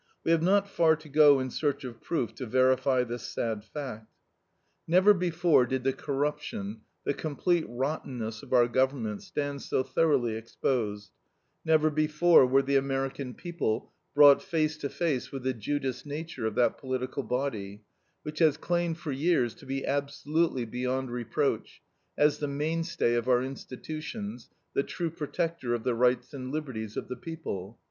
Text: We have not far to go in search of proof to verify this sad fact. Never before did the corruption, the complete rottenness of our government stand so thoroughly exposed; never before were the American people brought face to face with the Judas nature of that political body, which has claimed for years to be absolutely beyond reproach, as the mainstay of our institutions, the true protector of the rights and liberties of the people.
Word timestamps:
We 0.23 0.31
have 0.31 0.41
not 0.41 0.67
far 0.67 0.95
to 0.95 1.07
go 1.07 1.39
in 1.39 1.51
search 1.51 1.83
of 1.83 2.01
proof 2.01 2.33
to 2.33 2.47
verify 2.47 3.03
this 3.03 3.21
sad 3.21 3.63
fact. 3.63 4.11
Never 4.87 5.13
before 5.13 5.67
did 5.67 5.83
the 5.83 5.93
corruption, 5.93 6.81
the 7.03 7.13
complete 7.13 7.67
rottenness 7.69 8.41
of 8.41 8.51
our 8.51 8.67
government 8.67 9.21
stand 9.21 9.61
so 9.61 9.83
thoroughly 9.83 10.33
exposed; 10.35 11.11
never 11.63 11.91
before 11.91 12.47
were 12.47 12.63
the 12.63 12.77
American 12.77 13.35
people 13.35 13.91
brought 14.15 14.41
face 14.41 14.75
to 14.77 14.89
face 14.89 15.31
with 15.31 15.43
the 15.43 15.53
Judas 15.53 16.03
nature 16.03 16.47
of 16.47 16.55
that 16.55 16.79
political 16.79 17.21
body, 17.21 17.83
which 18.23 18.39
has 18.39 18.57
claimed 18.57 18.97
for 18.97 19.11
years 19.11 19.53
to 19.53 19.67
be 19.67 19.85
absolutely 19.85 20.65
beyond 20.65 21.11
reproach, 21.11 21.79
as 22.17 22.39
the 22.39 22.47
mainstay 22.47 23.13
of 23.13 23.29
our 23.29 23.43
institutions, 23.43 24.49
the 24.73 24.81
true 24.81 25.11
protector 25.11 25.75
of 25.75 25.83
the 25.83 25.93
rights 25.93 26.33
and 26.33 26.51
liberties 26.51 26.97
of 26.97 27.07
the 27.07 27.15
people. 27.15 27.77